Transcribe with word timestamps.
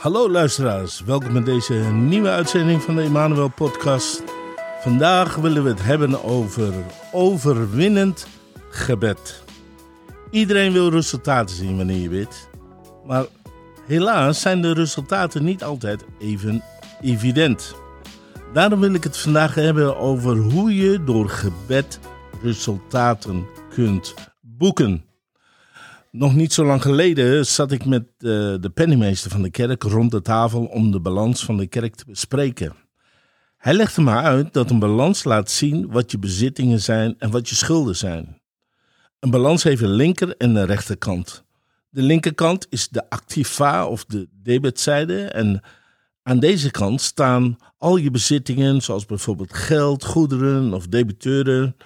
Hallo 0.00 0.30
luisteraars, 0.30 1.00
welkom 1.00 1.32
bij 1.32 1.42
deze 1.42 1.74
nieuwe 1.74 2.28
uitzending 2.28 2.82
van 2.82 2.96
de 2.96 3.02
Emmanuel 3.02 3.48
Podcast. 3.48 4.22
Vandaag 4.80 5.34
willen 5.34 5.62
we 5.62 5.68
het 5.68 5.82
hebben 5.82 6.24
over 6.24 6.72
overwinnend 7.12 8.26
gebed. 8.70 9.42
Iedereen 10.30 10.72
wil 10.72 10.90
resultaten 10.90 11.56
zien 11.56 11.76
wanneer 11.76 12.00
je 12.00 12.08
bidt, 12.08 12.48
maar 13.06 13.24
helaas 13.86 14.40
zijn 14.40 14.62
de 14.62 14.72
resultaten 14.72 15.44
niet 15.44 15.64
altijd 15.64 16.04
even 16.18 16.62
evident. 17.00 17.74
Daarom 18.52 18.80
wil 18.80 18.94
ik 18.94 19.04
het 19.04 19.18
vandaag 19.18 19.54
hebben 19.54 19.96
over 19.96 20.36
hoe 20.36 20.74
je 20.74 21.04
door 21.04 21.28
gebed 21.28 21.98
resultaten 22.42 23.46
kunt 23.74 24.14
boeken. 24.40 25.09
Nog 26.10 26.34
niet 26.34 26.52
zo 26.52 26.64
lang 26.64 26.82
geleden 26.82 27.46
zat 27.46 27.72
ik 27.72 27.84
met 27.84 28.02
uh, 28.02 28.54
de 28.60 28.70
penningmeester 28.74 29.30
van 29.30 29.42
de 29.42 29.50
kerk 29.50 29.82
rond 29.82 30.10
de 30.10 30.22
tafel 30.22 30.64
om 30.64 30.90
de 30.90 31.00
balans 31.00 31.44
van 31.44 31.56
de 31.56 31.66
kerk 31.66 31.94
te 31.94 32.04
bespreken. 32.06 32.74
Hij 33.56 33.74
legde 33.74 34.02
me 34.02 34.10
uit 34.10 34.52
dat 34.52 34.70
een 34.70 34.78
balans 34.78 35.24
laat 35.24 35.50
zien 35.50 35.90
wat 35.90 36.10
je 36.10 36.18
bezittingen 36.18 36.80
zijn 36.80 37.14
en 37.18 37.30
wat 37.30 37.48
je 37.48 37.54
schulden 37.54 37.96
zijn. 37.96 38.40
Een 39.18 39.30
balans 39.30 39.62
heeft 39.62 39.82
een 39.82 39.92
linker 39.92 40.36
en 40.36 40.54
een 40.54 40.66
rechterkant. 40.66 41.44
De 41.90 42.02
linkerkant 42.02 42.66
is 42.70 42.88
de 42.88 43.10
activa 43.10 43.86
of 43.86 44.04
de 44.04 44.28
debetzijde 44.42 45.24
en 45.24 45.60
aan 46.22 46.38
deze 46.38 46.70
kant 46.70 47.00
staan 47.00 47.56
al 47.78 47.96
je 47.96 48.10
bezittingen, 48.10 48.80
zoals 48.80 49.06
bijvoorbeeld 49.06 49.54
geld, 49.54 50.04
goederen 50.04 50.74
of 50.74 50.86
debiteuren, 50.86 51.76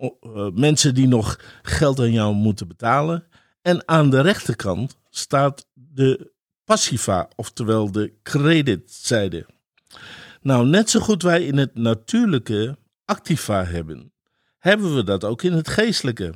uh, 0.00 0.10
mensen 0.54 0.94
die 0.94 1.08
nog 1.08 1.40
geld 1.62 2.00
aan 2.00 2.12
jou 2.12 2.34
moeten 2.34 2.68
betalen. 2.68 3.24
En 3.62 3.88
aan 3.88 4.10
de 4.10 4.20
rechterkant 4.20 4.96
staat 5.10 5.66
de 5.74 6.32
passiva, 6.64 7.28
oftewel 7.36 7.92
de 7.92 8.12
creditzijde. 8.22 9.46
Nou, 10.40 10.66
net 10.66 10.90
zo 10.90 11.00
goed 11.00 11.22
wij 11.22 11.44
in 11.44 11.56
het 11.56 11.74
natuurlijke 11.74 12.78
activa 13.04 13.64
hebben, 13.64 14.12
hebben 14.58 14.94
we 14.94 15.04
dat 15.04 15.24
ook 15.24 15.42
in 15.42 15.52
het 15.52 15.68
geestelijke. 15.68 16.34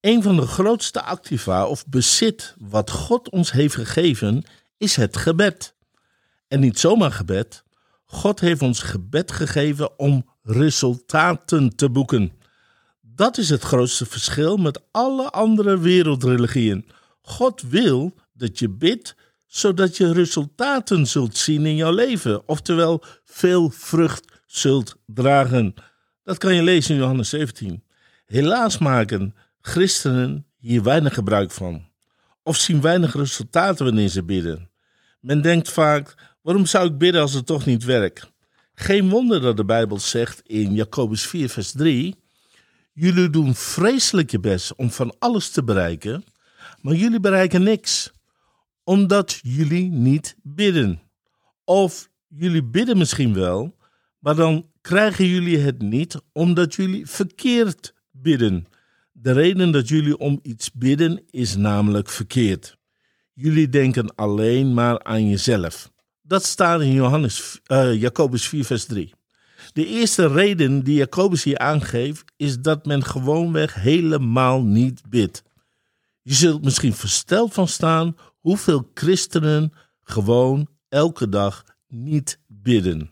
Een 0.00 0.22
van 0.22 0.36
de 0.36 0.46
grootste 0.46 1.02
activa 1.02 1.66
of 1.66 1.86
bezit 1.86 2.54
wat 2.58 2.90
God 2.90 3.30
ons 3.30 3.52
heeft 3.52 3.74
gegeven 3.74 4.44
is 4.76 4.96
het 4.96 5.16
gebed. 5.16 5.74
En 6.48 6.60
niet 6.60 6.78
zomaar 6.78 7.12
gebed. 7.12 7.64
God 8.04 8.40
heeft 8.40 8.62
ons 8.62 8.82
gebed 8.82 9.32
gegeven 9.32 9.98
om 9.98 10.30
resultaten 10.42 11.76
te 11.76 11.90
boeken. 11.90 12.32
Dat 13.16 13.38
is 13.38 13.48
het 13.48 13.62
grootste 13.62 14.06
verschil 14.06 14.56
met 14.56 14.80
alle 14.90 15.30
andere 15.30 15.78
wereldreligieën. 15.78 16.86
God 17.20 17.62
wil 17.62 18.14
dat 18.32 18.58
je 18.58 18.68
bidt 18.68 19.16
zodat 19.46 19.96
je 19.96 20.12
resultaten 20.12 21.06
zult 21.06 21.36
zien 21.36 21.66
in 21.66 21.76
jouw 21.76 21.92
leven, 21.92 22.48
oftewel 22.48 23.02
veel 23.24 23.70
vrucht 23.70 24.24
zult 24.46 24.96
dragen. 25.06 25.74
Dat 26.22 26.38
kan 26.38 26.54
je 26.54 26.62
lezen 26.62 26.94
in 26.94 27.00
Johannes 27.00 27.28
17. 27.28 27.84
Helaas 28.26 28.78
maken 28.78 29.34
christenen 29.60 30.46
hier 30.58 30.82
weinig 30.82 31.14
gebruik 31.14 31.50
van, 31.50 31.88
of 32.42 32.56
zien 32.56 32.80
weinig 32.80 33.14
resultaten 33.14 33.84
wanneer 33.84 34.08
ze 34.08 34.24
bidden. 34.24 34.70
Men 35.20 35.42
denkt 35.42 35.70
vaak: 35.70 36.14
waarom 36.42 36.66
zou 36.66 36.88
ik 36.88 36.98
bidden 36.98 37.20
als 37.20 37.32
het 37.32 37.46
toch 37.46 37.66
niet 37.66 37.84
werkt? 37.84 38.32
Geen 38.74 39.08
wonder 39.08 39.40
dat 39.40 39.56
de 39.56 39.64
Bijbel 39.64 39.98
zegt 39.98 40.40
in 40.46 40.74
Jacobus 40.74 41.26
4, 41.26 41.48
vers 41.48 41.72
3 41.72 42.24
Jullie 42.98 43.30
doen 43.30 43.54
vreselijk 43.54 44.30
je 44.30 44.40
best 44.40 44.74
om 44.74 44.90
van 44.90 45.14
alles 45.18 45.50
te 45.50 45.64
bereiken, 45.64 46.24
maar 46.80 46.94
jullie 46.94 47.20
bereiken 47.20 47.62
niks, 47.62 48.12
omdat 48.84 49.38
jullie 49.42 49.90
niet 49.90 50.36
bidden. 50.42 51.00
Of 51.64 52.08
jullie 52.28 52.64
bidden 52.64 52.98
misschien 52.98 53.34
wel, 53.34 53.76
maar 54.18 54.34
dan 54.34 54.70
krijgen 54.80 55.26
jullie 55.26 55.58
het 55.58 55.82
niet 55.82 56.20
omdat 56.32 56.74
jullie 56.74 57.06
verkeerd 57.06 57.94
bidden. 58.10 58.66
De 59.12 59.32
reden 59.32 59.70
dat 59.72 59.88
jullie 59.88 60.18
om 60.18 60.38
iets 60.42 60.72
bidden 60.72 61.22
is 61.30 61.56
namelijk 61.56 62.08
verkeerd. 62.08 62.76
Jullie 63.32 63.68
denken 63.68 64.14
alleen 64.14 64.74
maar 64.74 65.02
aan 65.02 65.28
jezelf. 65.28 65.90
Dat 66.22 66.44
staat 66.44 66.80
in 66.80 66.92
Johannes, 66.92 67.60
uh, 67.66 68.00
Jacobus 68.00 68.48
4, 68.48 68.64
vers 68.64 68.84
3. 68.84 69.14
De 69.76 69.86
eerste 69.86 70.26
reden 70.26 70.84
die 70.84 70.96
Jacobus 70.96 71.44
hier 71.44 71.58
aangeeft, 71.58 72.32
is 72.36 72.60
dat 72.60 72.86
men 72.86 73.04
gewoonweg 73.04 73.74
helemaal 73.74 74.62
niet 74.62 75.02
bidt. 75.08 75.42
Je 76.22 76.34
zult 76.34 76.64
misschien 76.64 76.94
versteld 76.94 77.54
van 77.54 77.68
staan 77.68 78.16
hoeveel 78.40 78.90
christenen 78.94 79.72
gewoon 80.02 80.68
elke 80.88 81.28
dag 81.28 81.64
niet 81.88 82.38
bidden. 82.46 83.10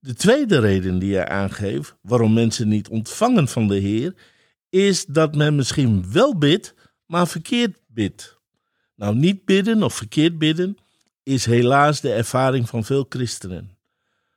De 0.00 0.14
tweede 0.14 0.58
reden 0.58 0.98
die 0.98 1.14
hij 1.14 1.28
aangeeft 1.28 1.96
waarom 2.00 2.32
mensen 2.32 2.68
niet 2.68 2.88
ontvangen 2.88 3.48
van 3.48 3.68
de 3.68 3.76
Heer, 3.76 4.14
is 4.68 5.06
dat 5.06 5.34
men 5.34 5.54
misschien 5.54 6.12
wel 6.12 6.38
bidt, 6.38 6.74
maar 7.06 7.28
verkeerd 7.28 7.78
bidt. 7.86 8.38
Nou, 8.96 9.14
niet 9.14 9.44
bidden 9.44 9.82
of 9.82 9.94
verkeerd 9.94 10.38
bidden 10.38 10.76
is 11.22 11.44
helaas 11.44 12.00
de 12.00 12.12
ervaring 12.12 12.68
van 12.68 12.84
veel 12.84 13.06
christenen. 13.08 13.75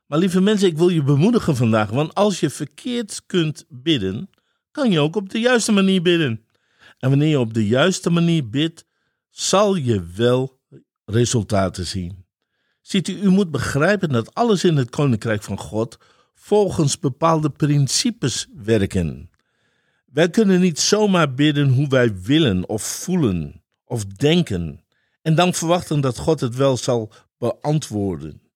Maar 0.10 0.20
lieve 0.20 0.42
mensen, 0.42 0.68
ik 0.68 0.78
wil 0.78 0.90
je 0.90 1.04
bemoedigen 1.04 1.56
vandaag, 1.56 1.90
want 1.90 2.16
als 2.16 2.40
je 2.40 2.50
verkeerd 2.50 3.22
kunt 3.26 3.66
bidden, 3.70 4.30
kan 4.72 4.92
je 4.92 5.00
ook 5.00 5.16
op 5.16 5.30
de 5.30 5.40
juiste 5.40 5.72
manier 5.72 6.02
bidden. 6.02 6.46
En 7.00 7.10
wanneer 7.10 7.30
je 7.30 7.40
op 7.40 7.54
de 7.54 7.68
juiste 7.68 8.10
manier 8.10 8.50
bidt, 8.50 8.86
zal 9.30 9.76
je 9.76 10.04
wel 10.16 10.60
resultaten 11.06 11.86
zien. 11.86 12.26
Ziet 12.82 13.08
u, 13.08 13.22
u 13.22 13.30
moet 13.30 13.52
begrijpen 13.52 14.10
dat 14.10 14.34
alles 14.34 14.64
in 14.64 14.76
het 14.76 14.90
koninkrijk 14.90 15.44
van 15.44 15.60
God 15.60 15.98
volgens 16.36 17.00
bepaalde 17.00 17.50
principes 17.50 18.48
werken. 18.56 19.30
Wij 20.06 20.30
kunnen 20.30 20.60
niet 20.60 20.80
zomaar 20.80 21.34
bidden 21.34 21.70
hoe 21.70 21.88
wij 21.88 22.22
willen 22.22 22.70
of 22.70 22.84
voelen 22.84 23.64
of 23.86 24.06
denken 24.06 24.84
en 25.22 25.36
dan 25.36 25.54
verwachten 25.54 26.02
dat 26.02 26.18
God 26.18 26.40
het 26.40 26.56
wel 26.56 26.78
zal 26.78 27.12
beantwoorden. 27.38 28.49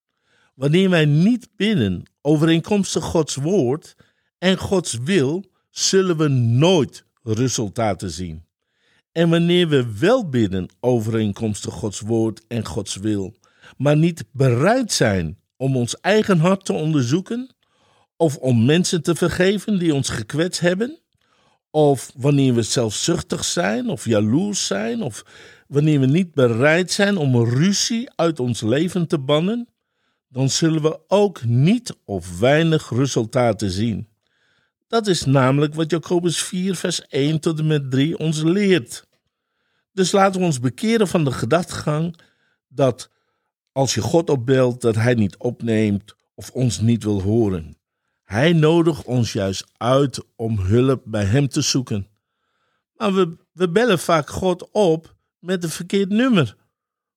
Wanneer 0.53 0.89
wij 0.89 1.05
niet 1.05 1.47
bidden 1.55 2.03
overeenkomstig 2.21 3.03
Gods 3.03 3.35
woord 3.35 3.95
en 4.37 4.57
Gods 4.57 4.97
wil, 5.03 5.45
zullen 5.69 6.17
we 6.17 6.27
nooit 6.27 7.05
resultaten 7.23 8.11
zien. 8.11 8.45
En 9.11 9.29
wanneer 9.29 9.67
we 9.67 9.97
wel 9.99 10.29
bidden 10.29 10.69
overeenkomstig 10.79 11.73
Gods 11.73 11.99
woord 11.99 12.41
en 12.47 12.65
Gods 12.65 12.95
wil, 12.95 13.35
maar 13.77 13.97
niet 13.97 14.23
bereid 14.31 14.91
zijn 14.91 15.37
om 15.57 15.75
ons 15.75 15.99
eigen 15.99 16.39
hart 16.39 16.65
te 16.65 16.73
onderzoeken, 16.73 17.55
of 18.17 18.37
om 18.37 18.65
mensen 18.65 19.03
te 19.03 19.15
vergeven 19.15 19.79
die 19.79 19.93
ons 19.93 20.09
gekwetst 20.09 20.59
hebben, 20.61 20.99
of 21.71 22.11
wanneer 22.15 22.53
we 22.53 22.61
zelfzuchtig 22.61 23.45
zijn 23.45 23.89
of 23.89 24.05
jaloers 24.05 24.65
zijn, 24.65 25.01
of 25.01 25.25
wanneer 25.67 25.99
we 25.99 26.05
niet 26.05 26.33
bereid 26.33 26.91
zijn 26.91 27.17
om 27.17 27.43
ruzie 27.43 28.09
uit 28.15 28.39
ons 28.39 28.61
leven 28.61 29.07
te 29.07 29.19
bannen, 29.19 29.67
dan 30.33 30.49
zullen 30.49 30.81
we 30.81 30.99
ook 31.07 31.43
niet 31.43 31.97
of 32.05 32.39
weinig 32.39 32.89
resultaten 32.89 33.71
zien. 33.71 34.07
Dat 34.87 35.07
is 35.07 35.25
namelijk 35.25 35.73
wat 35.73 35.91
Jacobus 35.91 36.43
4, 36.43 36.75
vers 36.75 37.07
1 37.07 37.39
tot 37.39 37.59
en 37.59 37.67
met 37.67 37.91
3 37.91 38.17
ons 38.17 38.41
leert. 38.41 39.07
Dus 39.91 40.11
laten 40.11 40.39
we 40.39 40.45
ons 40.45 40.59
bekeren 40.59 41.07
van 41.07 41.23
de 41.23 41.31
gedachtegang 41.31 42.15
dat 42.67 43.09
als 43.71 43.93
je 43.93 44.01
God 44.01 44.29
opbelt, 44.29 44.81
dat 44.81 44.95
Hij 44.95 45.13
niet 45.13 45.37
opneemt 45.37 46.15
of 46.35 46.51
ons 46.51 46.79
niet 46.79 47.03
wil 47.03 47.21
horen. 47.21 47.77
Hij 48.23 48.53
nodigt 48.53 49.05
ons 49.05 49.33
juist 49.33 49.65
uit 49.77 50.23
om 50.35 50.59
hulp 50.59 51.01
bij 51.05 51.25
Hem 51.25 51.47
te 51.47 51.61
zoeken. 51.61 52.07
Maar 52.95 53.13
we, 53.13 53.35
we 53.51 53.69
bellen 53.69 53.99
vaak 53.99 54.29
God 54.29 54.71
op 54.71 55.15
met 55.39 55.63
een 55.63 55.69
verkeerd 55.69 56.09
nummer, 56.09 56.55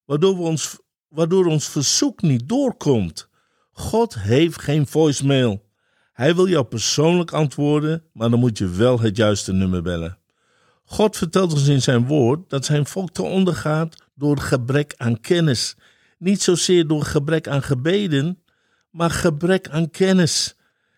waardoor 0.05 0.37
we 0.37 0.43
ons 0.43 0.79
waardoor 1.17 1.47
ons 1.47 1.69
verzoek 1.69 2.23
niet 2.23 2.49
doorkomt. 2.49 3.29
God 3.73 4.15
heeft 4.19 4.63
geen 4.63 4.87
voicemail. 4.87 5.65
Hij 6.13 6.35
wil 6.35 6.49
jou 6.49 6.65
persoonlijk 6.65 7.33
antwoorden, 7.33 8.03
maar 8.13 8.31
dan 8.31 8.39
moet 8.39 8.59
je 8.59 8.69
wel 8.69 9.01
het 9.01 9.17
juiste 9.17 9.53
nummer 9.53 9.83
bellen. 9.83 10.19
God 10.85 11.17
vertelt 11.17 11.53
ons 11.53 11.67
in 11.67 11.83
zijn 11.83 12.07
woord 12.07 12.51
dat 12.51 12.65
zijn 12.65 12.87
volk 12.87 13.11
te 13.11 13.23
ondergaat 13.23 14.03
door 14.15 14.39
gebrek 14.39 14.95
aan 14.97 15.21
kennis. 15.21 15.77
Niet 16.19 16.43
zozeer 16.43 16.87
door 16.87 17.03
gebrek 17.03 17.49
aan 17.49 17.63
gebeden, 17.63 18.43
maar 18.91 19.11
gebrek 19.11 19.69
aan 19.69 19.91
kennis. 19.91 20.57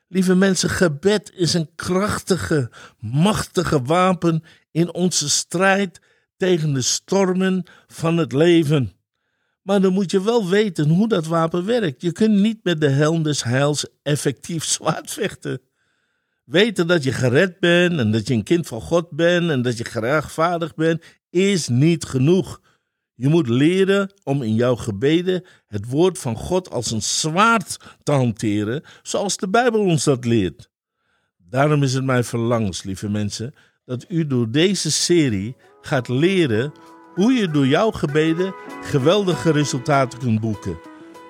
Lieve 0.08 0.34
mensen, 0.34 0.70
gebed 0.70 1.32
is 1.34 1.54
een 1.54 1.70
krachtige, 1.74 2.70
machtige 2.98 3.82
wapen 3.82 4.42
in 4.70 4.94
onze 4.94 5.28
strijd 5.28 6.00
tegen 6.36 6.72
de 6.72 6.82
stormen 6.82 7.64
van 7.86 8.16
het 8.16 8.32
leven. 8.32 8.97
Maar 9.68 9.80
dan 9.80 9.92
moet 9.92 10.10
je 10.10 10.22
wel 10.22 10.48
weten 10.48 10.88
hoe 10.88 11.08
dat 11.08 11.26
wapen 11.26 11.64
werkt. 11.64 12.02
Je 12.02 12.12
kunt 12.12 12.34
niet 12.34 12.58
met 12.62 12.80
de 12.80 12.88
helm 12.88 13.22
des 13.22 13.42
heils 13.42 13.86
effectief 14.02 14.64
zwaard 14.74 15.10
vechten. 15.10 15.60
Weten 16.44 16.86
dat 16.86 17.04
je 17.04 17.12
gered 17.12 17.60
bent 17.60 17.98
en 17.98 18.12
dat 18.12 18.28
je 18.28 18.34
een 18.34 18.42
kind 18.42 18.66
van 18.66 18.80
God 18.80 19.10
bent 19.10 19.50
en 19.50 19.62
dat 19.62 19.78
je 19.78 19.84
gerechtvaardigd 19.84 20.76
bent, 20.76 21.02
is 21.30 21.68
niet 21.68 22.04
genoeg. 22.04 22.60
Je 23.14 23.28
moet 23.28 23.48
leren 23.48 24.12
om 24.24 24.42
in 24.42 24.54
jouw 24.54 24.76
gebeden 24.76 25.44
het 25.66 25.88
woord 25.88 26.18
van 26.18 26.36
God 26.36 26.70
als 26.70 26.90
een 26.90 27.02
zwaard 27.02 27.76
te 28.02 28.12
hanteren, 28.12 28.82
zoals 29.02 29.36
de 29.36 29.48
Bijbel 29.48 29.80
ons 29.80 30.04
dat 30.04 30.24
leert. 30.24 30.70
Daarom 31.36 31.82
is 31.82 31.94
het 31.94 32.04
mijn 32.04 32.24
verlangens, 32.24 32.82
lieve 32.82 33.08
mensen, 33.08 33.54
dat 33.84 34.04
u 34.08 34.26
door 34.26 34.50
deze 34.50 34.90
serie 34.90 35.56
gaat 35.80 36.08
leren 36.08 36.72
hoe 37.14 37.32
je 37.32 37.50
door 37.50 37.66
jouw 37.66 37.90
gebeden 37.90 38.54
geweldige 38.88 39.50
resultaten 39.50 40.18
kunt 40.18 40.40
boeken. 40.40 40.78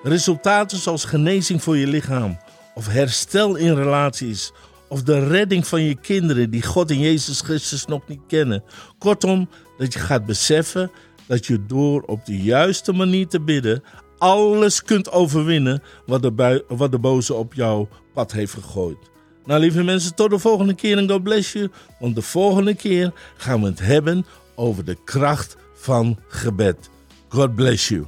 Resultaten 0.03 0.77
zoals 0.77 1.05
genezing 1.05 1.63
voor 1.63 1.77
je 1.77 1.87
lichaam, 1.87 2.37
of 2.73 2.87
herstel 2.87 3.55
in 3.55 3.75
relaties, 3.75 4.51
of 4.87 5.03
de 5.03 5.27
redding 5.27 5.67
van 5.67 5.81
je 5.81 5.95
kinderen 5.95 6.49
die 6.49 6.63
God 6.63 6.89
en 6.89 6.99
Jezus 6.99 7.41
Christus 7.41 7.85
nog 7.85 8.01
niet 8.07 8.21
kennen. 8.27 8.63
Kortom, 8.97 9.49
dat 9.77 9.93
je 9.93 9.99
gaat 9.99 10.25
beseffen 10.25 10.91
dat 11.27 11.45
je 11.45 11.65
door 11.65 12.01
op 12.01 12.25
de 12.25 12.41
juiste 12.41 12.93
manier 12.93 13.27
te 13.27 13.41
bidden 13.41 13.83
alles 14.17 14.83
kunt 14.83 15.11
overwinnen 15.11 15.83
wat 16.05 16.21
de, 16.21 16.63
wat 16.67 16.91
de 16.91 16.99
boze 16.99 17.33
op 17.33 17.53
jouw 17.53 17.87
pad 18.13 18.31
heeft 18.31 18.53
gegooid. 18.53 18.97
Nou, 19.45 19.59
lieve 19.59 19.83
mensen, 19.83 20.15
tot 20.15 20.29
de 20.29 20.39
volgende 20.39 20.73
keer 20.73 20.97
en 20.97 21.09
God 21.09 21.23
bless 21.23 21.53
you. 21.53 21.69
Want 21.99 22.15
de 22.15 22.21
volgende 22.21 22.75
keer 22.75 23.11
gaan 23.37 23.61
we 23.61 23.67
het 23.67 23.79
hebben 23.79 24.25
over 24.55 24.85
de 24.85 24.97
kracht 25.03 25.55
van 25.75 26.19
gebed. 26.27 26.89
God 27.29 27.55
bless 27.55 27.91
you. 27.91 28.07